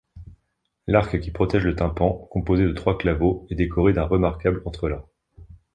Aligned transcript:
L'arc 0.87 1.19
qui 1.19 1.29
protège 1.29 1.63
le 1.63 1.75
tympan, 1.75 2.27
composé 2.31 2.65
de 2.65 2.71
trois 2.71 2.97
claveaux, 2.97 3.45
est 3.51 3.55
décoré 3.55 3.93
d'un 3.93 4.05
remarquable 4.07 4.63
entrelacs. 4.65 5.05